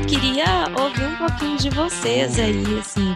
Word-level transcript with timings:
eu 0.00 0.06
queria 0.06 0.46
ouvir 0.82 1.04
um 1.04 1.16
pouquinho 1.16 1.58
de 1.58 1.68
vocês 1.68 2.38
aí, 2.38 2.78
assim, 2.78 3.14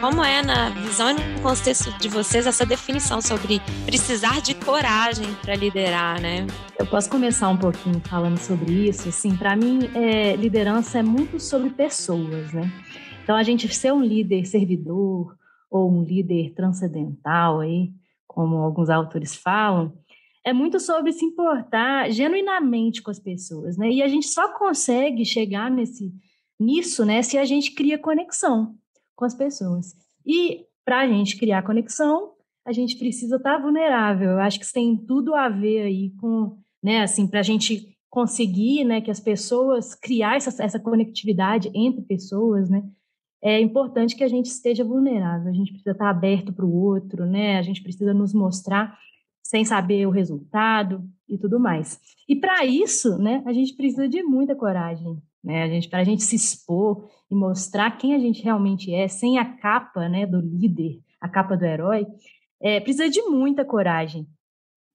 como 0.00 0.22
é 0.22 0.42
na 0.42 0.70
visão 0.70 1.10
e 1.10 1.14
no 1.14 1.40
contexto 1.40 1.96
de 1.98 2.08
vocês 2.08 2.46
essa 2.46 2.66
definição 2.66 3.22
sobre 3.22 3.60
precisar 3.86 4.40
de 4.40 4.52
coragem 4.54 5.32
para 5.42 5.54
liderar, 5.54 6.20
né? 6.20 6.46
Eu 6.76 6.86
posso 6.86 7.08
começar 7.08 7.48
um 7.48 7.56
pouquinho 7.56 8.00
falando 8.00 8.38
sobre 8.38 8.88
isso. 8.88 9.08
Assim, 9.08 9.36
para 9.36 9.54
mim, 9.54 9.78
é, 9.94 10.34
liderança 10.34 10.98
é 10.98 11.02
muito 11.02 11.38
sobre 11.38 11.70
pessoas, 11.70 12.52
né? 12.52 12.68
Então, 13.22 13.36
a 13.36 13.42
gente 13.44 13.72
ser 13.72 13.92
um 13.92 14.02
líder 14.02 14.44
servidor 14.44 15.36
ou 15.70 15.90
um 15.90 16.02
líder 16.02 16.52
transcendental 16.54 17.60
aí, 17.60 17.92
como 18.26 18.56
alguns 18.56 18.90
autores 18.90 19.36
falam, 19.36 19.92
é 20.44 20.52
muito 20.52 20.78
sobre 20.78 21.12
se 21.12 21.24
importar 21.24 22.10
genuinamente 22.10 23.02
com 23.02 23.10
as 23.10 23.18
pessoas, 23.18 23.76
né? 23.78 23.90
E 23.90 24.02
a 24.02 24.08
gente 24.08 24.26
só 24.28 24.52
consegue 24.52 25.24
chegar 25.24 25.70
nesse 25.70 26.12
nisso, 26.60 27.04
né, 27.04 27.20
se 27.22 27.36
a 27.36 27.44
gente 27.44 27.72
cria 27.72 27.98
conexão 27.98 28.76
com 29.16 29.24
as 29.24 29.34
pessoas. 29.34 29.94
E 30.24 30.64
para 30.84 31.00
a 31.00 31.08
gente 31.08 31.36
criar 31.36 31.62
conexão, 31.62 32.32
a 32.64 32.72
gente 32.72 32.96
precisa 32.96 33.36
estar 33.36 33.56
tá 33.56 33.62
vulnerável. 33.62 34.30
Eu 34.30 34.38
acho 34.40 34.58
que 34.58 34.64
isso 34.64 34.74
tem 34.74 34.96
tudo 34.96 35.34
a 35.34 35.48
ver 35.48 35.82
aí 35.82 36.10
com, 36.20 36.56
né, 36.82 37.02
assim, 37.02 37.26
para 37.26 37.40
a 37.40 37.42
gente 37.42 37.96
conseguir, 38.08 38.84
né, 38.84 39.00
que 39.00 39.10
as 39.10 39.18
pessoas 39.18 39.94
criar 39.94 40.36
essa, 40.36 40.62
essa 40.62 40.78
conectividade 40.78 41.70
entre 41.74 42.02
pessoas, 42.02 42.70
né, 42.70 42.84
é 43.42 43.60
importante 43.60 44.16
que 44.16 44.24
a 44.24 44.28
gente 44.28 44.46
esteja 44.46 44.82
vulnerável. 44.84 45.50
A 45.50 45.54
gente 45.54 45.72
precisa 45.72 45.90
estar 45.90 46.04
tá 46.04 46.10
aberto 46.10 46.52
para 46.52 46.64
o 46.64 46.74
outro, 46.74 47.26
né? 47.26 47.58
A 47.58 47.62
gente 47.62 47.82
precisa 47.82 48.14
nos 48.14 48.32
mostrar 48.32 48.98
sem 49.44 49.64
saber 49.64 50.06
o 50.06 50.10
resultado 50.10 51.04
e 51.28 51.36
tudo 51.36 51.60
mais. 51.60 52.00
E 52.28 52.34
para 52.34 52.64
isso, 52.64 53.18
né, 53.18 53.42
a 53.46 53.52
gente 53.52 53.74
precisa 53.74 54.08
de 54.08 54.22
muita 54.22 54.56
coragem, 54.56 55.22
né? 55.42 55.62
A 55.62 55.68
gente 55.68 55.88
para 55.88 56.00
a 56.00 56.04
gente 56.04 56.22
se 56.22 56.34
expor 56.34 57.06
e 57.30 57.34
mostrar 57.34 57.90
quem 57.98 58.14
a 58.14 58.18
gente 58.18 58.42
realmente 58.42 58.92
é, 58.92 59.06
sem 59.06 59.38
a 59.38 59.44
capa, 59.44 60.08
né, 60.08 60.26
do 60.26 60.40
líder, 60.40 61.00
a 61.20 61.28
capa 61.28 61.56
do 61.56 61.64
herói, 61.64 62.06
é, 62.60 62.80
precisa 62.80 63.08
de 63.10 63.20
muita 63.22 63.64
coragem. 63.64 64.26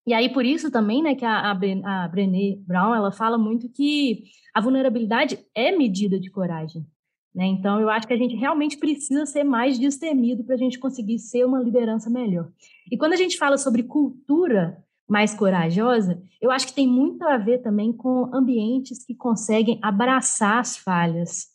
E 0.07 0.13
aí 0.13 0.27
por 0.33 0.43
isso 0.43 0.71
também, 0.71 1.03
né, 1.03 1.13
que 1.13 1.25
a, 1.25 1.51
a, 1.51 2.07
Brené 2.07 2.57
Brown 2.65 2.95
ela 2.95 3.11
fala 3.11 3.37
muito 3.37 3.69
que 3.69 4.23
a 4.55 4.59
vulnerabilidade 4.59 5.37
é 5.53 5.71
medida 5.71 6.19
de 6.19 6.31
coragem. 6.31 6.83
Né? 7.33 7.45
Então, 7.45 7.79
eu 7.79 7.89
acho 7.89 8.07
que 8.07 8.13
a 8.13 8.17
gente 8.17 8.35
realmente 8.35 8.77
precisa 8.77 9.25
ser 9.25 9.43
mais 9.43 9.77
destemido 9.77 10.43
para 10.43 10.55
a 10.55 10.57
gente 10.57 10.79
conseguir 10.79 11.19
ser 11.19 11.45
uma 11.45 11.61
liderança 11.61 12.09
melhor. 12.09 12.49
E 12.91 12.97
quando 12.97 13.13
a 13.13 13.17
gente 13.17 13.37
fala 13.37 13.57
sobre 13.57 13.83
cultura 13.83 14.83
mais 15.07 15.33
corajosa, 15.33 16.21
eu 16.41 16.51
acho 16.51 16.67
que 16.67 16.73
tem 16.73 16.87
muito 16.87 17.23
a 17.23 17.37
ver 17.37 17.59
também 17.59 17.91
com 17.91 18.29
ambientes 18.33 19.03
que 19.03 19.15
conseguem 19.15 19.79
abraçar 19.81 20.59
as 20.59 20.77
falhas, 20.77 21.47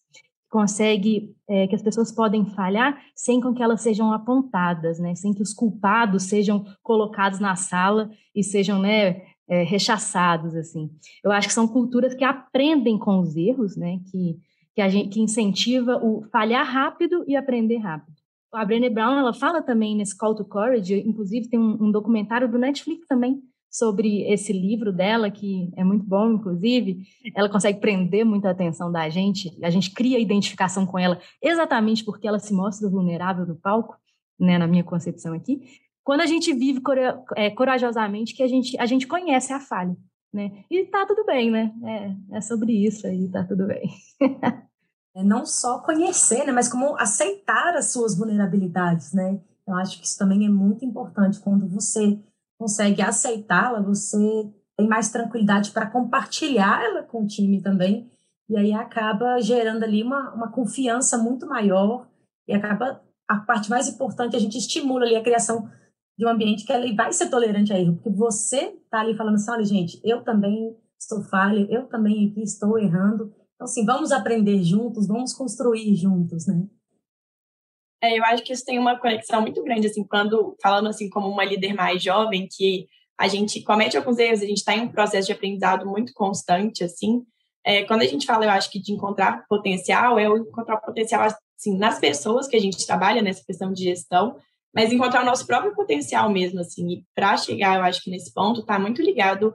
consegue 0.50 1.34
é, 1.48 1.67
que 1.67 1.75
as 1.75 1.83
pessoas 1.83 2.12
podem 2.12 2.47
falhar 2.47 2.97
sem 3.14 3.41
com 3.41 3.52
que 3.52 3.62
elas 3.62 3.80
sejam 3.80 4.12
apontadas, 4.12 5.00
né? 5.00 5.14
Sem 5.14 5.33
que 5.33 5.42
os 5.42 5.52
culpados 5.52 6.25
sejam 6.25 6.64
colocados 6.83 7.41
na 7.41 7.56
sala 7.56 8.08
e 8.33 8.42
sejam, 8.42 8.78
né, 8.78 9.22
é, 9.48 9.62
rechaçados 9.62 10.55
assim. 10.55 10.91
Eu 11.25 11.33
acho 11.33 11.48
que 11.48 11.55
são 11.55 11.67
culturas 11.67 12.14
que 12.14 12.25
aprendem 12.25 12.98
com 12.98 13.19
os 13.19 13.36
erros, 13.36 13.77
né? 13.77 13.98
Que 14.11 14.39
que, 14.75 14.80
a 14.80 14.89
gente, 14.89 15.08
que 15.08 15.20
incentiva 15.20 15.97
o 16.03 16.22
falhar 16.30 16.67
rápido 16.67 17.25
e 17.27 17.36
aprender 17.36 17.78
rápido. 17.78 18.14
A 18.53 18.64
Brené 18.64 18.89
Brown 18.89 19.19
ela 19.19 19.33
fala 19.33 19.62
também 19.62 19.97
nesse 19.97 20.17
Call 20.17 20.34
to 20.34 20.44
Courage, 20.44 20.94
inclusive 21.06 21.48
tem 21.48 21.58
um, 21.58 21.84
um 21.84 21.91
documentário 21.91 22.50
do 22.50 22.58
Netflix 22.58 23.06
também 23.06 23.42
sobre 23.70 24.22
esse 24.33 24.52
livro 24.52 24.92
dela, 24.92 25.28
que 25.28 25.72
é 25.77 25.83
muito 25.83 26.05
bom, 26.05 26.34
inclusive. 26.34 27.02
Ela 27.34 27.48
consegue 27.48 27.80
prender 27.80 28.25
muita 28.25 28.50
atenção 28.50 28.92
da 28.92 29.08
gente, 29.08 29.50
a 29.64 29.70
gente 29.70 29.91
cria 29.91 30.20
identificação 30.20 30.86
com 30.86 30.97
ela 30.97 31.20
exatamente 31.42 32.05
porque 32.05 32.28
ela 32.28 32.39
se 32.39 32.55
mostra 32.55 32.89
vulnerável 32.89 33.45
no 33.45 33.56
palco, 33.56 33.97
né, 34.39 34.58
na 34.58 34.68
minha 34.68 34.85
concepção 34.85 35.35
aqui. 35.35 35.61
Quando 36.05 36.20
a 36.20 36.27
gente 36.27 36.52
vive 36.52 36.80
é, 37.35 37.51
corajosamente, 37.51 38.35
que 38.35 38.42
a 38.42 38.46
gente, 38.46 38.79
a 38.79 38.86
gente 38.86 39.08
conhece 39.08 39.52
a 39.52 39.58
falha 39.58 39.96
né? 40.34 40.64
E 40.70 40.84
tá 40.86 41.06
tudo 41.06 41.24
bem, 41.24 41.50
né? 41.50 41.72
É, 41.84 42.36
é 42.36 42.40
sobre 42.40 42.72
isso 42.72 43.06
aí, 43.06 43.28
tá 43.28 43.45
tudo 43.45 43.67
bem. 43.67 43.89
é 45.14 45.22
não 45.22 45.46
só 45.46 45.78
conhecer, 45.78 46.45
né? 46.45 46.52
Mas 46.52 46.68
como 46.68 46.96
aceitar 46.98 47.74
as 47.77 47.92
suas 47.92 48.17
vulnerabilidades, 48.17 49.12
né? 49.12 49.40
Eu 49.67 49.74
acho 49.77 49.98
que 49.98 50.06
isso 50.06 50.18
também 50.18 50.44
é 50.44 50.48
muito 50.48 50.84
importante. 50.84 51.40
Quando 51.40 51.68
você 51.68 52.18
consegue 52.58 53.00
aceitá-la, 53.00 53.80
você 53.80 54.52
tem 54.77 54.89
mais 54.89 55.11
tranquilidade 55.11 55.70
para 55.70 55.90
compartilhar 55.90 56.84
ela 56.84 57.02
com 57.02 57.23
o 57.23 57.27
time 57.27 57.62
também. 57.62 58.11
E 58.48 58.56
aí 58.56 58.73
acaba 58.73 59.40
gerando 59.40 59.84
ali 59.84 60.02
uma, 60.02 60.34
uma 60.34 60.50
confiança 60.50 61.17
muito 61.17 61.46
maior. 61.46 62.06
E 62.46 62.52
acaba, 62.52 63.00
a 63.27 63.36
parte 63.36 63.70
mais 63.70 63.89
importante, 63.89 64.36
a 64.36 64.40
gente 64.40 64.58
estimula 64.58 65.05
ali 65.05 65.17
a 65.17 65.23
criação 65.23 65.70
de 66.17 66.25
um 66.25 66.29
ambiente 66.29 66.64
que 66.64 66.73
ele 66.73 66.95
vai 66.95 67.13
ser 67.13 67.29
tolerante 67.29 67.73
a 67.73 67.79
erro, 67.79 67.97
porque 67.97 68.11
você 68.11 68.75
está 68.85 69.01
ali 69.01 69.17
falando 69.17 69.35
assim, 69.35 69.51
olha, 69.51 69.64
gente, 69.64 70.01
eu 70.05 70.23
também 70.23 70.77
estou 70.98 71.23
falha, 71.23 71.67
eu 71.69 71.86
também 71.86 72.29
aqui 72.29 72.42
estou 72.42 72.79
errando. 72.79 73.33
Então, 73.55 73.64
assim, 73.64 73.85
vamos 73.85 74.13
aprender 74.13 74.63
juntos, 74.63 75.07
vamos 75.07 75.33
construir 75.33 75.95
juntos, 75.97 76.47
né? 76.47 76.67
É, 78.03 78.19
eu 78.19 78.24
acho 78.24 78.45
que 78.45 78.53
isso 78.53 78.64
tem 78.64 78.79
uma 78.79 78.98
conexão 78.98 79.41
muito 79.41 79.63
grande, 79.63 79.86
assim, 79.86 80.05
quando, 80.05 80.57
falando 80.63 80.89
assim, 80.89 81.08
como 81.08 81.29
uma 81.29 81.45
líder 81.45 81.73
mais 81.73 82.03
jovem, 82.03 82.47
que 82.51 82.86
a 83.19 83.29
gente 83.29 83.63
comete 83.63 83.97
alguns 83.97 84.19
erros, 84.19 84.42
a 84.42 84.47
gente 84.47 84.58
está 84.58 84.74
em 84.74 84.83
um 84.83 84.92
processo 84.92 85.27
de 85.27 85.33
aprendizado 85.33 85.86
muito 85.86 86.13
constante, 86.13 86.85
assim, 86.85 87.24
é, 87.64 87.83
quando 87.85 88.03
a 88.03 88.07
gente 88.07 88.27
fala, 88.27 88.45
eu 88.45 88.51
acho 88.51 88.70
que 88.70 88.79
de 88.79 88.92
encontrar 88.92 89.47
potencial, 89.48 90.19
é 90.19 90.29
o 90.29 90.36
encontrar 90.36 90.77
potencial, 90.79 91.23
assim, 91.23 91.79
nas 91.79 91.98
pessoas 91.98 92.47
que 92.47 92.57
a 92.57 92.61
gente 92.61 92.86
trabalha 92.86 93.23
nessa 93.23 93.42
questão 93.42 93.73
de 93.73 93.85
gestão, 93.85 94.36
mas 94.74 94.92
encontrar 94.92 95.23
o 95.23 95.27
nosso 95.27 95.46
próprio 95.46 95.74
potencial 95.74 96.29
mesmo, 96.30 96.61
assim. 96.61 96.89
E 96.90 97.05
para 97.14 97.36
chegar, 97.36 97.77
eu 97.77 97.85
acho 97.85 98.02
que 98.02 98.11
nesse 98.11 98.33
ponto, 98.33 98.61
está 98.61 98.79
muito 98.79 99.01
ligado 99.01 99.55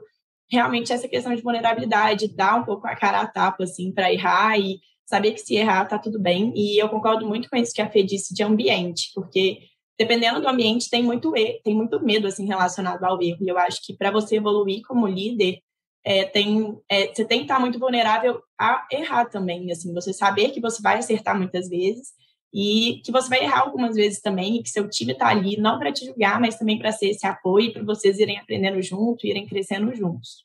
realmente 0.50 0.92
essa 0.92 1.06
questão 1.06 1.34
de 1.34 1.42
vulnerabilidade, 1.42 2.34
dar 2.34 2.56
um 2.56 2.64
pouco 2.64 2.86
a 2.86 2.96
cara 2.96 3.20
a 3.20 3.26
tapa, 3.26 3.64
assim, 3.64 3.92
para 3.92 4.12
errar 4.12 4.58
e 4.58 4.80
saber 5.06 5.32
que 5.32 5.40
se 5.40 5.56
errar 5.56 5.84
tá 5.86 5.98
tudo 5.98 6.18
bem. 6.18 6.52
E 6.56 6.80
eu 6.80 6.88
concordo 6.88 7.26
muito 7.26 7.48
com 7.50 7.56
isso 7.56 7.74
que 7.74 7.82
a 7.82 7.90
Fê 7.90 8.02
disse 8.02 8.34
de 8.34 8.42
ambiente, 8.42 9.10
porque 9.14 9.58
dependendo 9.98 10.40
do 10.40 10.48
ambiente 10.48 10.88
tem 10.88 11.02
muito 11.02 11.32
tem 11.62 11.74
muito 11.74 12.02
medo 12.02 12.26
assim 12.26 12.46
relacionado 12.46 13.04
ao 13.04 13.20
erro. 13.20 13.38
E 13.42 13.48
eu 13.48 13.58
acho 13.58 13.84
que 13.84 13.96
para 13.96 14.10
você 14.10 14.36
evoluir 14.36 14.82
como 14.86 15.06
líder, 15.06 15.58
é, 16.04 16.24
tem, 16.24 16.78
é, 16.88 17.12
você 17.12 17.24
tem 17.24 17.40
que 17.40 17.44
estar 17.44 17.60
muito 17.60 17.78
vulnerável 17.78 18.40
a 18.58 18.86
errar 18.90 19.26
também, 19.26 19.70
assim, 19.70 19.92
você 19.92 20.12
saber 20.12 20.50
que 20.50 20.60
você 20.60 20.80
vai 20.80 20.98
acertar 20.98 21.36
muitas 21.36 21.68
vezes 21.68 22.12
e 22.52 23.00
que 23.04 23.12
você 23.12 23.28
vai 23.28 23.44
errar 23.44 23.60
algumas 23.60 23.94
vezes 23.94 24.20
também, 24.20 24.56
e 24.56 24.62
que 24.62 24.70
seu 24.70 24.88
time 24.88 25.12
está 25.12 25.28
ali 25.28 25.56
não 25.56 25.78
para 25.78 25.92
te 25.92 26.04
julgar, 26.04 26.40
mas 26.40 26.56
também 26.56 26.78
para 26.78 26.92
ser 26.92 27.10
esse 27.10 27.26
apoio, 27.26 27.72
para 27.72 27.84
vocês 27.84 28.18
irem 28.18 28.38
aprendendo 28.38 28.82
junto, 28.82 29.26
irem 29.26 29.46
crescendo 29.46 29.94
juntos. 29.94 30.44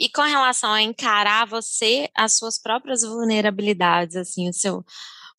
E 0.00 0.08
com 0.08 0.22
relação 0.22 0.72
a 0.72 0.82
encarar 0.82 1.46
você 1.46 2.08
as 2.14 2.36
suas 2.36 2.58
próprias 2.58 3.02
vulnerabilidades, 3.02 4.16
assim, 4.16 4.48
o 4.48 4.52
seu 4.52 4.84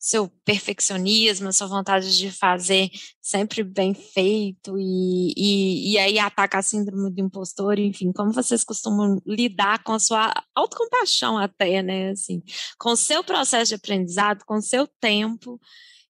seu 0.04 0.28
perfeccionismo, 0.44 1.54
sua 1.54 1.66
vontade 1.66 2.18
de 2.18 2.30
fazer 2.30 2.90
sempre 3.22 3.64
bem 3.64 3.94
feito 3.94 4.78
e, 4.78 5.34
e, 5.38 5.94
e 5.94 5.98
aí 5.98 6.20
ataca 6.20 6.60
a 6.60 6.62
síndrome 6.62 7.10
do 7.10 7.22
impostor, 7.22 7.80
enfim, 7.80 8.12
como 8.12 8.34
vocês 8.34 8.66
costumam 8.66 9.22
lidar 9.26 9.82
com 9.82 9.94
a 9.94 10.00
sua 10.00 10.34
autocompaixão 10.54 11.38
até, 11.38 11.82
né, 11.82 12.10
assim, 12.10 12.44
com 12.78 12.90
o 12.90 12.98
seu 12.98 13.24
processo 13.24 13.70
de 13.70 13.76
aprendizado, 13.76 14.44
com 14.46 14.56
o 14.56 14.62
seu 14.62 14.86
tempo 15.00 15.58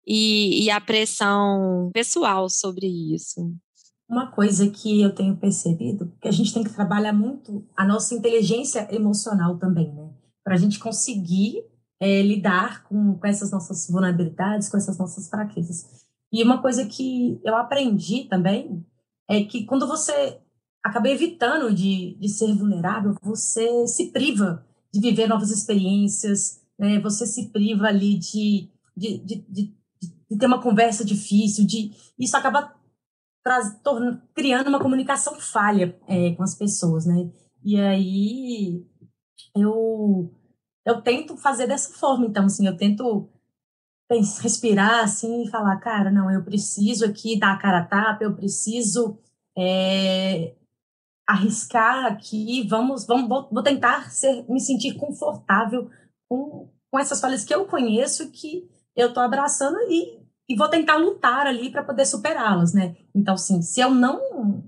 e, 0.07 0.63
e 0.63 0.71
a 0.71 0.81
pressão 0.81 1.91
pessoal 1.93 2.49
sobre 2.49 2.87
isso. 3.13 3.53
Uma 4.09 4.31
coisa 4.31 4.71
que 4.71 5.03
eu 5.03 5.13
tenho 5.13 5.37
percebido, 5.37 6.11
que 6.19 6.27
a 6.27 6.31
gente 6.31 6.51
tem 6.51 6.63
que 6.63 6.73
trabalhar 6.73 7.13
muito 7.13 7.63
a 7.77 7.85
nossa 7.85 8.15
inteligência 8.15 8.87
emocional 8.91 9.59
também, 9.59 9.93
né, 9.93 10.09
para 10.43 10.55
a 10.55 10.57
gente 10.57 10.79
conseguir 10.79 11.71
é, 11.99 12.21
lidar 12.21 12.83
com, 12.83 13.17
com 13.17 13.27
essas 13.27 13.51
nossas 13.51 13.87
vulnerabilidades, 13.89 14.69
com 14.69 14.77
essas 14.77 14.97
nossas 14.97 15.29
fraquezas. 15.29 16.05
E 16.31 16.43
uma 16.43 16.61
coisa 16.61 16.85
que 16.85 17.39
eu 17.43 17.55
aprendi 17.55 18.25
também 18.25 18.85
é 19.29 19.43
que 19.43 19.65
quando 19.65 19.87
você 19.87 20.39
acaba 20.83 21.09
evitando 21.09 21.73
de, 21.73 22.17
de 22.19 22.27
ser 22.27 22.53
vulnerável, 22.55 23.15
você 23.21 23.87
se 23.87 24.11
priva 24.11 24.65
de 24.93 24.99
viver 24.99 25.27
novas 25.27 25.49
experiências, 25.49 26.61
né? 26.77 26.99
você 26.99 27.25
se 27.25 27.49
priva 27.49 27.87
ali 27.87 28.17
de, 28.17 28.69
de, 28.95 29.17
de, 29.19 29.35
de, 29.49 29.75
de 30.29 30.37
ter 30.37 30.45
uma 30.45 30.61
conversa 30.61 31.05
difícil, 31.05 31.65
de 31.65 31.91
isso 32.19 32.35
acaba 32.35 32.75
traz, 33.43 33.77
torna, 33.83 34.23
criando 34.33 34.67
uma 34.67 34.79
comunicação 34.79 35.35
falha 35.39 35.99
é, 36.07 36.31
com 36.31 36.43
as 36.43 36.55
pessoas, 36.55 37.05
né? 37.05 37.29
E 37.63 37.79
aí 37.79 38.85
eu 39.55 40.33
eu 40.85 41.01
tento 41.01 41.37
fazer 41.37 41.67
dessa 41.67 41.93
forma. 41.93 42.25
Então, 42.25 42.45
assim, 42.45 42.67
eu 42.67 42.77
tento 42.77 43.29
respirar 44.41 45.03
assim 45.03 45.43
e 45.43 45.49
falar, 45.49 45.77
cara, 45.77 46.11
não, 46.11 46.29
eu 46.29 46.43
preciso 46.43 47.05
aqui 47.05 47.39
dar 47.39 47.53
a 47.53 47.57
cara 47.57 47.79
a 47.79 47.85
tapa, 47.85 48.23
eu 48.23 48.35
preciso 48.35 49.17
é, 49.57 50.53
arriscar 51.27 52.05
aqui, 52.05 52.67
vamos, 52.67 53.05
vamos, 53.05 53.27
vou, 53.27 53.49
vou 53.51 53.63
tentar 53.63 54.11
ser, 54.11 54.45
me 54.47 54.59
sentir 54.59 54.95
confortável 54.95 55.89
com, 56.29 56.69
com 56.91 56.99
essas 56.99 57.19
falhas 57.19 57.43
que 57.43 57.53
eu 57.53 57.65
conheço 57.65 58.29
que 58.31 58.69
eu 58.95 59.07
estou 59.07 59.23
abraçando 59.23 59.77
e, 59.89 60.19
e 60.47 60.55
vou 60.55 60.69
tentar 60.69 60.97
lutar 60.97 61.47
ali 61.47 61.71
para 61.71 61.83
poder 61.83 62.05
superá-las, 62.05 62.73
né? 62.73 62.95
Então, 63.15 63.33
assim, 63.33 63.61
se 63.61 63.79
eu 63.79 63.89
não, 63.89 64.63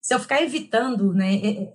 se 0.00 0.14
eu 0.14 0.18
ficar 0.18 0.42
evitando, 0.42 1.12
né, 1.12 1.72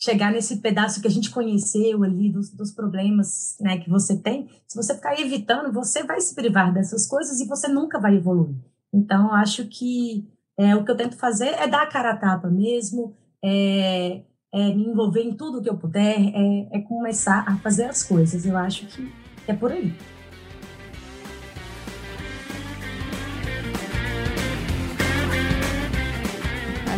chegar 0.00 0.32
nesse 0.32 0.56
pedaço 0.56 1.00
que 1.00 1.06
a 1.06 1.10
gente 1.10 1.30
conheceu 1.30 2.02
ali 2.02 2.30
dos, 2.30 2.50
dos 2.50 2.72
problemas, 2.72 3.56
né, 3.60 3.78
que 3.78 3.88
você 3.88 4.16
tem, 4.18 4.48
se 4.66 4.76
você 4.76 4.94
ficar 4.94 5.18
evitando, 5.18 5.72
você 5.72 6.02
vai 6.02 6.20
se 6.20 6.34
privar 6.34 6.72
dessas 6.72 7.06
coisas 7.06 7.40
e 7.40 7.46
você 7.46 7.68
nunca 7.68 7.98
vai 7.98 8.16
evoluir. 8.16 8.56
Então, 8.92 9.32
acho 9.32 9.66
que 9.66 10.28
é, 10.58 10.74
o 10.76 10.84
que 10.84 10.90
eu 10.90 10.96
tento 10.96 11.16
fazer 11.16 11.48
é 11.48 11.66
dar 11.66 11.82
a 11.82 11.86
cara 11.86 12.12
a 12.12 12.16
tapa 12.16 12.48
mesmo, 12.48 13.16
é, 13.42 14.22
é 14.52 14.74
me 14.74 14.86
envolver 14.86 15.22
em 15.22 15.34
tudo 15.34 15.60
que 15.62 15.68
eu 15.68 15.76
puder, 15.76 16.16
é, 16.18 16.78
é 16.78 16.80
começar 16.82 17.44
a 17.48 17.56
fazer 17.58 17.84
as 17.84 18.02
coisas. 18.02 18.46
Eu 18.46 18.56
acho 18.56 18.86
que 18.86 19.12
é 19.48 19.54
por 19.54 19.72
aí. 19.72 19.92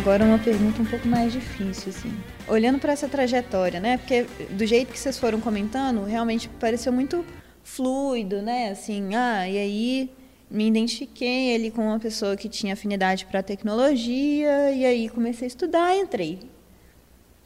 Agora 0.07 0.23
uma 0.23 0.39
pergunta 0.39 0.81
um 0.81 0.85
pouco 0.85 1.05
mais 1.05 1.33
difícil, 1.33 1.89
assim. 1.89 2.17
Olhando 2.47 2.79
para 2.79 2.93
essa 2.93 3.09
trajetória, 3.09 3.81
né? 3.81 3.97
Porque 3.97 4.25
do 4.51 4.65
jeito 4.65 4.93
que 4.93 4.97
vocês 4.97 5.19
foram 5.19 5.41
comentando, 5.41 6.01
realmente 6.05 6.47
pareceu 6.47 6.93
muito 6.93 7.25
fluido, 7.61 8.41
né? 8.41 8.71
Assim, 8.71 9.13
ah, 9.15 9.49
e 9.49 9.57
aí 9.57 10.09
me 10.49 10.65
identifiquei 10.65 11.53
ali 11.53 11.69
com 11.69 11.81
uma 11.81 11.99
pessoa 11.99 12.37
que 12.37 12.47
tinha 12.47 12.71
afinidade 12.71 13.25
para 13.25 13.43
tecnologia 13.43 14.71
e 14.71 14.85
aí 14.85 15.09
comecei 15.09 15.45
a 15.45 15.49
estudar 15.49 15.93
e 15.93 15.99
entrei. 15.99 16.39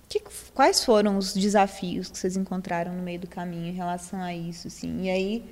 Que, 0.07 0.21
quais 0.53 0.85
foram 0.85 1.17
os 1.17 1.33
desafios 1.33 2.11
que 2.11 2.17
vocês 2.19 2.37
encontraram 2.37 2.93
no 2.93 3.01
meio 3.01 3.21
do 3.21 3.27
caminho 3.27 3.69
em 3.69 3.75
relação 3.75 4.21
a 4.21 4.35
isso, 4.35 4.67
assim? 4.67 5.05
E 5.05 5.09
aí 5.09 5.43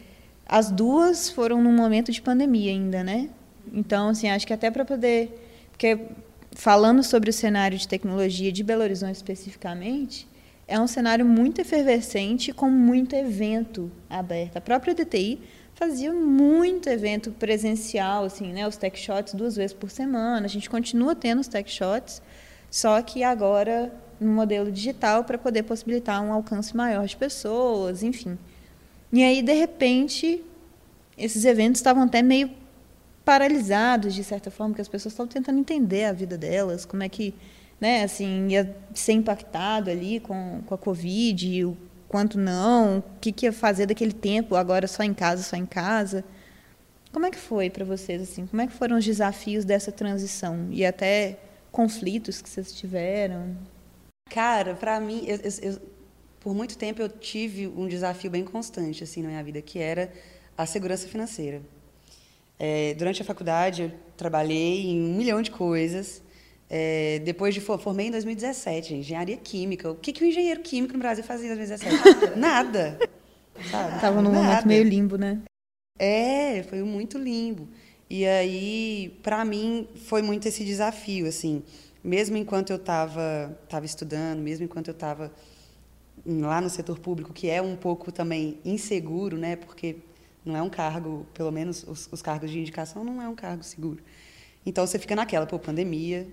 as 0.45 0.69
duas 0.69 1.27
foram 1.27 1.59
num 1.59 1.73
momento 1.73 2.12
de 2.12 2.21
pandemia 2.21 2.69
ainda, 2.69 3.03
né? 3.03 3.31
Então, 3.73 4.09
assim, 4.09 4.29
acho 4.29 4.45
que 4.45 4.53
até 4.53 4.69
para 4.69 4.85
poder, 4.85 5.67
porque 5.71 5.97
falando 6.59 7.01
sobre 7.03 7.29
o 7.29 7.33
cenário 7.33 7.77
de 7.77 7.88
tecnologia 7.88 8.51
de 8.51 8.65
Belo 8.65 8.83
Horizonte 8.83 9.15
especificamente, 9.15 10.27
é 10.67 10.77
um 10.77 10.88
cenário 10.88 11.25
muito 11.25 11.61
efervescente 11.61 12.51
com 12.51 12.69
muito 12.69 13.15
evento 13.15 13.89
aberto. 14.09 14.57
A 14.57 14.61
própria 14.61 14.94
DTI 14.94 15.41
fazia 15.73 16.11
muito 16.11 16.89
evento 16.89 17.31
presencial, 17.31 18.25
assim, 18.25 18.51
né? 18.51 18.67
Os 18.67 18.75
tech 18.75 19.00
shots 19.00 19.33
duas 19.33 19.56
vezes 19.56 19.73
por 19.73 19.89
semana. 19.89 20.45
A 20.45 20.50
gente 20.50 20.69
continua 20.69 21.15
tendo 21.15 21.39
os 21.39 21.47
tech 21.47 21.71
shots, 21.71 22.21
só 22.69 23.01
que 23.01 23.23
agora 23.23 23.89
no 24.19 24.33
modelo 24.33 24.69
digital 24.69 25.23
para 25.23 25.38
poder 25.38 25.63
possibilitar 25.63 26.21
um 26.21 26.33
alcance 26.33 26.75
maior 26.75 27.07
de 27.07 27.15
pessoas, 27.15 28.03
enfim. 28.03 28.38
E 29.13 29.23
aí 29.23 29.41
de 29.41 29.53
repente 29.53 30.44
esses 31.17 31.45
eventos 31.45 31.79
estavam 31.79 32.03
até 32.03 32.21
meio 32.21 32.50
paralisados 33.24 34.13
de 34.13 34.24
certa 34.24 34.50
forma, 34.50 34.75
que 34.75 34.81
as 34.81 34.88
pessoas 34.88 35.13
estavam 35.13 35.31
tentando 35.31 35.60
entender 35.60 36.06
a 36.06 36.13
vida 36.13 36.38
delas, 36.38 36.86
como 36.86 37.04
é 37.04 37.10
que, 37.10 37.33
né, 37.80 38.04
assim, 38.04 38.48
ia 38.50 38.75
ser 38.94 39.13
impactado 39.13 39.89
ali 39.89 40.19
com, 40.19 40.62
com 40.66 40.74
a 40.74 40.77
Covid, 40.77 41.66
o 41.66 41.77
quanto 42.07 42.38
não, 42.39 43.00
o 43.00 43.04
que, 43.21 43.31
que 43.31 43.45
ia 43.45 43.54
fazer 43.54 43.86
daquele 43.86 44.13
tempo, 44.13 44.56
agora 44.56 44.88
só 44.88 45.04
em 45.04 45.13
casa, 45.13 45.44
só 45.44 45.56
em 45.56 45.66
casa. 45.66 46.25
Como 47.12 47.25
é 47.25 47.31
que 47.31 47.38
foi 47.38 47.69
para 47.69 47.86
vocês 47.86 48.21
assim? 48.21 48.45
Como 48.48 48.62
é 48.62 48.68
que 48.68 48.74
foram 48.74 48.98
os 48.98 49.06
desafios 49.06 49.63
dessa 49.65 49.92
transição 49.92 50.68
e 50.72 50.86
até 50.86 51.39
conflitos 51.72 52.42
que 52.42 52.50
vocês 52.50 52.74
tiveram? 52.74 53.56
Cara, 54.30 54.75
para 54.75 55.00
mim, 55.00 55.24
eu, 55.25 55.38
eu, 55.38 55.51
eu, 55.62 55.81
por 56.39 56.54
muito 56.54 56.77
tempo 56.77 57.01
eu 57.01 57.10
tive 57.10 57.68
um 57.68 57.88
desafio 57.88 58.30
bem 58.30 58.44
constante 58.44 59.04
assim 59.04 59.22
na 59.22 59.30
minha 59.30 59.44
vida, 59.44 59.62
que 59.62 59.80
era 59.80 60.12
a 60.57 60.65
segurança 60.65 61.07
financeira. 61.07 61.62
É, 62.59 62.94
durante 62.95 63.21
a 63.21 63.25
faculdade, 63.25 63.83
eu 63.83 63.91
trabalhei 64.17 64.88
em 64.88 65.01
um 65.01 65.15
milhão 65.15 65.41
de 65.41 65.50
coisas. 65.50 66.21
É, 66.69 67.19
depois 67.23 67.53
de 67.53 67.61
formei 67.61 68.07
em 68.07 68.11
2017, 68.11 68.95
engenharia 68.95 69.38
química. 69.38 69.89
O 69.89 69.95
que, 69.95 70.11
que 70.11 70.23
o 70.23 70.27
engenheiro 70.27 70.59
químico 70.59 70.94
no 70.94 71.00
Brasil 71.00 71.23
fazia 71.23 71.45
em 71.45 71.56
2017? 71.56 72.35
Nada. 72.38 73.00
Sabe? 73.71 74.01
Tava 74.01 74.21
num 74.21 74.31
Nada. 74.31 74.45
momento 74.45 74.67
meio 74.67 74.83
limbo, 74.83 75.17
né? 75.17 75.41
É, 75.97 76.61
foi 76.63 76.83
muito 76.83 77.17
limbo. 77.17 77.67
E 78.09 78.25
aí, 78.25 79.17
para 79.23 79.44
mim, 79.45 79.88
foi 79.95 80.21
muito 80.21 80.47
esse 80.47 80.65
desafio, 80.65 81.27
assim. 81.27 81.63
Mesmo 82.03 82.38
enquanto 82.38 82.71
eu 82.71 82.77
estava 82.77 83.57
tava 83.67 83.85
estudando, 83.85 84.39
mesmo 84.39 84.65
enquanto 84.65 84.88
eu 84.88 84.94
estava 84.94 85.31
lá 86.25 86.59
no 86.62 86.69
setor 86.69 87.00
público, 87.00 87.33
que 87.33 87.50
é 87.50 87.62
um 87.62 87.75
pouco 87.75 88.12
também 88.12 88.59
inseguro, 88.65 89.38
né? 89.38 89.55
Porque 89.55 89.97
não 90.45 90.56
é 90.56 90.62
um 90.62 90.69
cargo, 90.69 91.25
pelo 91.33 91.51
menos 91.51 91.83
os, 91.83 92.09
os, 92.12 92.21
cargos 92.21 92.50
de 92.50 92.59
indicação, 92.59 93.03
não 93.03 93.21
é 93.21 93.27
um 93.27 93.36
cargo 93.36 93.63
seguro. 93.63 94.01
Então 94.65 94.86
você 94.86 94.97
fica 94.97 95.15
naquela, 95.15 95.45
pô, 95.45 95.59
pandemia, 95.59 96.27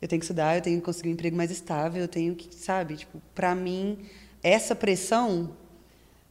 eu 0.00 0.08
tenho 0.08 0.20
que 0.20 0.24
estudar, 0.24 0.56
eu 0.56 0.62
tenho 0.62 0.78
que 0.78 0.84
conseguir 0.84 1.08
um 1.08 1.12
emprego 1.12 1.36
mais 1.36 1.50
estável, 1.50 2.00
eu 2.00 2.08
tenho 2.08 2.34
que, 2.34 2.54
sabe, 2.54 2.96
tipo, 2.96 3.20
para 3.34 3.54
mim 3.54 3.98
essa 4.42 4.74
pressão 4.74 5.56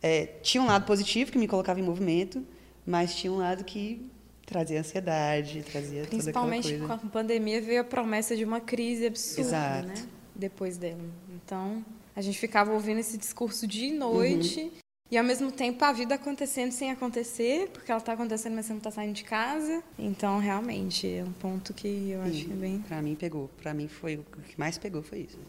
é, 0.01 0.25
tinha 0.41 0.61
um 0.61 0.67
lado 0.67 0.85
positivo 0.85 1.31
que 1.31 1.37
me 1.37 1.47
colocava 1.47 1.79
em 1.79 1.83
movimento, 1.83 2.45
mas 2.85 3.15
tinha 3.15 3.31
um 3.31 3.37
lado 3.37 3.63
que 3.63 4.05
trazia 4.45 4.79
ansiedade, 4.79 5.61
trazia 5.63 6.03
Principalmente 6.05 6.73
toda 6.73 6.87
com 6.87 6.93
a 6.93 7.09
pandemia 7.09 7.61
veio 7.61 7.81
a 7.81 7.83
promessa 7.83 8.35
de 8.35 8.45
uma 8.45 8.61
crise 8.61 9.07
absurda, 9.07 9.41
Exato. 9.41 9.87
né? 9.87 10.07
Depois 10.33 10.77
dela. 10.77 11.03
Então, 11.35 11.83
a 12.15 12.21
gente 12.21 12.37
ficava 12.39 12.71
ouvindo 12.71 12.99
esse 12.99 13.17
discurso 13.17 13.67
de 13.67 13.91
noite 13.91 14.61
uhum. 14.61 14.71
E 15.09 15.17
ao 15.17 15.23
mesmo 15.23 15.51
tempo 15.51 15.83
a 15.85 15.93
vida 15.93 16.15
acontecendo 16.15 16.71
sem 16.71 16.91
acontecer, 16.91 17.69
porque 17.69 17.89
ela 17.89 17.99
está 17.99 18.13
acontecendo, 18.13 18.55
mas 18.55 18.65
você 18.65 18.73
não 18.73 18.79
está 18.79 18.91
saindo 18.91 19.13
de 19.13 19.23
casa. 19.23 19.81
Então, 19.97 20.37
realmente, 20.39 21.07
é 21.07 21.23
um 21.23 21.31
ponto 21.31 21.73
que 21.73 22.11
eu 22.11 22.21
acho 22.23 22.45
que 22.45 22.51
é 22.51 22.55
bem. 22.55 22.79
Para 22.79 23.01
mim 23.01 23.15
pegou. 23.15 23.49
Para 23.61 23.73
mim 23.73 23.87
foi 23.87 24.17
o 24.17 24.23
que 24.23 24.59
mais 24.59 24.77
pegou 24.77 25.01
foi 25.01 25.19
isso. 25.19 25.39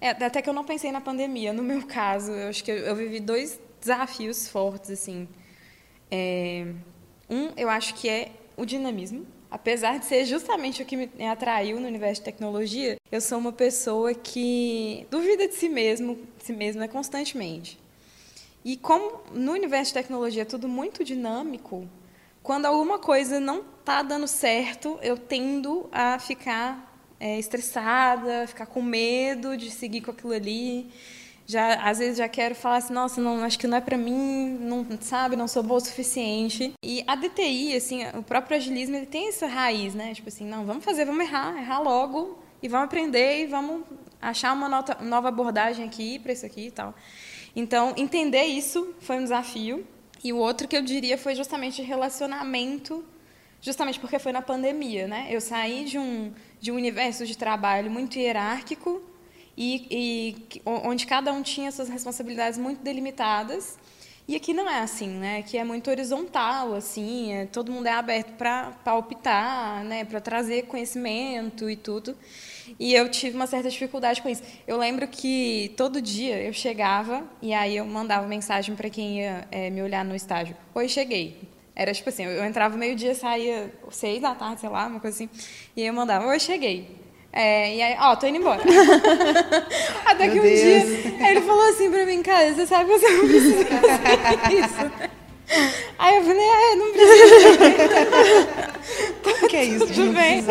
É, 0.00 0.10
até 0.10 0.40
que 0.40 0.48
eu 0.48 0.54
não 0.54 0.64
pensei 0.64 0.92
na 0.92 1.00
pandemia. 1.00 1.52
No 1.52 1.64
meu 1.64 1.84
caso, 1.86 2.30
eu 2.30 2.48
acho 2.48 2.62
que 2.62 2.70
eu, 2.70 2.76
eu 2.76 2.94
vivi 2.94 3.18
dois 3.18 3.58
desafios 3.80 4.46
fortes, 4.48 4.90
assim. 4.90 5.28
É, 6.08 6.66
um, 7.28 7.50
eu 7.56 7.68
acho 7.68 7.94
que 7.94 8.08
é 8.08 8.30
o 8.56 8.64
dinamismo. 8.64 9.26
Apesar 9.50 9.98
de 9.98 10.06
ser 10.06 10.24
justamente 10.24 10.80
o 10.80 10.86
que 10.86 10.96
me 10.96 11.26
atraiu 11.26 11.78
no 11.78 11.86
universo 11.86 12.20
de 12.20 12.24
tecnologia, 12.24 12.96
eu 13.10 13.20
sou 13.20 13.38
uma 13.38 13.52
pessoa 13.52 14.14
que 14.14 15.06
duvida 15.10 15.46
de 15.46 15.54
si 15.54 15.68
mesmo, 15.68 16.16
de 16.38 16.44
si 16.44 16.52
mesma 16.52 16.88
constantemente. 16.88 17.81
E 18.64 18.76
como 18.76 19.20
no 19.32 19.52
universo 19.52 19.92
de 19.92 19.94
tecnologia 19.94 20.42
é 20.42 20.44
tudo 20.44 20.68
muito 20.68 21.02
dinâmico, 21.02 21.88
quando 22.42 22.66
alguma 22.66 22.98
coisa 22.98 23.38
não 23.38 23.62
está 23.80 24.02
dando 24.02 24.26
certo, 24.26 24.98
eu 25.02 25.16
tendo 25.16 25.88
a 25.92 26.18
ficar 26.18 26.92
é, 27.18 27.38
estressada, 27.38 28.46
ficar 28.48 28.66
com 28.66 28.82
medo 28.82 29.56
de 29.56 29.70
seguir 29.70 30.00
com 30.00 30.10
aquilo 30.10 30.32
ali. 30.32 30.90
Já, 31.46 31.74
às 31.74 31.98
vezes 31.98 32.18
já 32.18 32.28
quero 32.28 32.54
falar 32.54 32.76
assim, 32.76 32.92
nossa, 32.92 33.20
não, 33.20 33.44
acho 33.44 33.58
que 33.58 33.66
não 33.66 33.76
é 33.76 33.80
para 33.80 33.96
mim, 33.96 34.56
não 34.60 34.86
sabe, 35.00 35.36
não 35.36 35.46
sou 35.46 35.62
boa 35.62 35.78
o 35.78 35.80
suficiente. 35.80 36.72
E 36.84 37.04
a 37.06 37.14
DTI, 37.14 37.76
assim, 37.76 38.06
o 38.14 38.22
próprio 38.22 38.56
agilismo, 38.56 38.96
ele 38.96 39.06
tem 39.06 39.28
essa 39.28 39.46
raiz, 39.46 39.94
né? 39.94 40.14
Tipo 40.14 40.28
assim, 40.28 40.44
não, 40.44 40.64
vamos 40.64 40.84
fazer, 40.84 41.04
vamos 41.04 41.24
errar, 41.24 41.56
errar 41.56 41.80
logo 41.80 42.38
e 42.62 42.68
vamos 42.68 42.86
aprender 42.86 43.42
e 43.42 43.46
vamos 43.46 43.84
achar 44.20 44.52
uma 44.52 44.68
nota, 44.68 44.96
nova 45.00 45.28
abordagem 45.28 45.84
aqui 45.84 46.18
para 46.18 46.32
isso 46.32 46.46
aqui 46.46 46.68
e 46.68 46.70
tal. 46.70 46.94
Então, 47.54 47.92
entender 47.96 48.44
isso 48.44 48.94
foi 49.00 49.16
um 49.16 49.22
desafio. 49.22 49.86
E 50.24 50.32
o 50.32 50.36
outro 50.36 50.68
que 50.68 50.76
eu 50.76 50.82
diria 50.82 51.18
foi 51.18 51.34
justamente 51.34 51.82
relacionamento, 51.82 53.04
justamente 53.60 53.98
porque 53.98 54.18
foi 54.18 54.32
na 54.32 54.40
pandemia, 54.40 55.06
né? 55.06 55.26
Eu 55.30 55.40
saí 55.40 55.84
de 55.84 55.98
um, 55.98 56.32
de 56.60 56.70
um 56.70 56.76
universo 56.76 57.26
de 57.26 57.36
trabalho 57.36 57.90
muito 57.90 58.18
hierárquico 58.18 59.02
e, 59.56 59.86
e 59.90 60.62
onde 60.64 61.06
cada 61.06 61.32
um 61.32 61.42
tinha 61.42 61.70
suas 61.70 61.88
responsabilidades 61.88 62.58
muito 62.58 62.82
delimitadas. 62.82 63.78
E 64.28 64.36
aqui 64.36 64.54
não 64.54 64.68
é 64.68 64.80
assim, 64.80 65.08
né? 65.08 65.38
Aqui 65.38 65.58
é 65.58 65.64
muito 65.64 65.90
horizontal, 65.90 66.74
assim, 66.74 67.32
é, 67.32 67.46
todo 67.46 67.72
mundo 67.72 67.86
é 67.86 67.92
aberto 67.92 68.32
para 68.36 68.70
palpitar, 68.84 69.82
né? 69.84 70.04
Para 70.04 70.20
trazer 70.20 70.66
conhecimento 70.66 71.68
e 71.68 71.74
tudo. 71.74 72.16
E 72.78 72.94
eu 72.94 73.10
tive 73.10 73.34
uma 73.34 73.46
certa 73.48 73.68
dificuldade 73.68 74.22
com 74.22 74.28
isso. 74.28 74.42
Eu 74.66 74.78
lembro 74.78 75.08
que 75.08 75.74
todo 75.76 76.00
dia 76.00 76.40
eu 76.40 76.52
chegava 76.52 77.24
e 77.42 77.52
aí 77.52 77.76
eu 77.76 77.84
mandava 77.84 78.26
mensagem 78.26 78.76
para 78.76 78.88
quem 78.88 79.18
ia 79.18 79.46
é, 79.50 79.70
me 79.70 79.82
olhar 79.82 80.04
no 80.04 80.14
estágio. 80.14 80.56
Oi, 80.74 80.88
cheguei. 80.88 81.40
Era 81.74 81.92
tipo 81.92 82.08
assim, 82.08 82.24
eu 82.24 82.44
entrava 82.44 82.76
meio-dia, 82.76 83.14
saía 83.14 83.72
seis 83.90 84.20
da 84.20 84.34
tarde, 84.34 84.60
sei 84.60 84.68
lá, 84.68 84.86
uma 84.86 85.00
coisa 85.00 85.16
assim. 85.16 85.28
E 85.76 85.82
aí 85.82 85.88
eu 85.88 85.94
mandava, 85.94 86.26
oi, 86.26 86.38
cheguei. 86.38 87.01
É, 87.32 87.74
e 87.74 87.80
aí, 87.80 87.96
ó, 87.98 88.14
tô 88.14 88.26
indo 88.26 88.38
embora. 88.38 88.60
Até 90.04 90.24
Meu 90.26 90.34
que 90.34 90.40
um 90.40 90.42
Deus. 90.42 90.60
dia 90.60 91.30
ele 91.30 91.40
falou 91.40 91.66
assim 91.70 91.90
pra 91.90 92.04
mim, 92.04 92.22
cara, 92.22 92.52
você 92.52 92.66
sabe 92.66 92.92
que 92.92 92.98
você 92.98 93.08
não 93.08 93.26
precisa 93.26 93.64
fazer 93.64 94.58
isso. 94.58 95.12
Aí 95.98 96.16
eu 96.16 96.24
falei, 96.24 96.46
é, 96.46 96.76
não 96.76 96.92
precisa. 96.92 98.62
Como 99.22 99.48
que 99.48 99.56
é 99.56 99.64
isso? 99.76 99.86
Tudo 99.86 100.12
bem. 100.12 100.42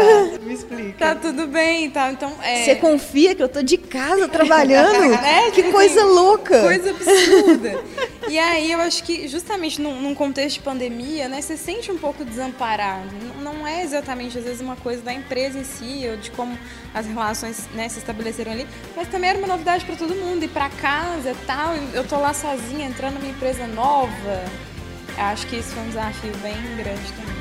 Me 0.41 0.53
explica. 0.53 0.93
Tá 0.97 1.15
tudo 1.15 1.47
bem, 1.47 1.89
tá? 1.89 2.11
Então, 2.11 2.33
é... 2.41 2.63
Você 2.63 2.75
confia 2.75 3.35
que 3.35 3.43
eu 3.43 3.49
tô 3.49 3.61
de 3.61 3.77
casa 3.77 4.27
trabalhando? 4.27 5.13
é, 5.25 5.51
que 5.51 5.63
tipo 5.63 5.71
coisa 5.71 6.01
assim, 6.01 6.13
louca. 6.13 6.61
Coisa 6.61 6.89
absurda. 6.91 7.83
E 8.27 8.39
aí 8.39 8.71
eu 8.71 8.79
acho 8.79 9.03
que 9.03 9.27
justamente 9.27 9.81
num, 9.81 9.99
num, 10.01 10.15
contexto 10.15 10.57
de 10.57 10.63
pandemia, 10.63 11.27
né, 11.27 11.41
você 11.41 11.57
sente 11.57 11.91
um 11.91 11.97
pouco 11.97 12.23
desamparado. 12.23 13.09
Não 13.41 13.50
é 13.67 13.83
exatamente 13.83 14.37
às 14.37 14.43
vezes 14.43 14.61
uma 14.61 14.75
coisa 14.75 15.01
da 15.01 15.13
empresa 15.13 15.57
em 15.57 15.63
si 15.63 16.07
ou 16.09 16.17
de 16.17 16.31
como 16.31 16.57
as 16.93 17.05
relações 17.05 17.67
né, 17.73 17.87
se 17.89 17.99
estabeleceram 17.99 18.51
ali, 18.51 18.67
mas 18.95 19.07
também 19.07 19.29
era 19.29 19.39
uma 19.39 19.47
novidade 19.47 19.85
para 19.85 19.95
todo 19.95 20.13
mundo 20.15 20.43
ir 20.43 20.49
para 20.49 20.69
casa, 20.69 21.35
tal. 21.45 21.73
Eu 21.93 22.05
tô 22.05 22.17
lá 22.17 22.33
sozinha 22.33 22.87
entrando 22.87 23.15
numa 23.15 23.29
empresa 23.29 23.67
nova. 23.67 24.43
Acho 25.17 25.45
que 25.47 25.57
isso 25.57 25.69
foi 25.69 25.83
um 25.83 25.87
desafio 25.87 26.31
bem 26.37 26.55
grande 26.77 27.11
também. 27.13 27.35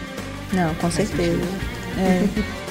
Não, 0.52 0.74
com 0.76 0.90
certeza. 0.90 1.40
É. 1.98 2.69